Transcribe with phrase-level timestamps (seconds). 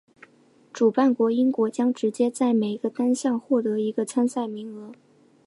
[0.73, 4.91] 主办国英国将直接在每个单项获得一个参赛名额。